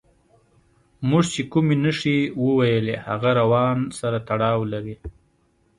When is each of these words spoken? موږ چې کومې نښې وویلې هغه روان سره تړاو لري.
موږ 1.09 1.23
چې 1.33 1.41
کومې 1.51 1.75
نښې 1.83 2.17
وویلې 2.43 2.95
هغه 3.07 3.29
روان 3.39 3.77
سره 3.99 4.17
تړاو 4.27 4.59
لري. 4.73 4.95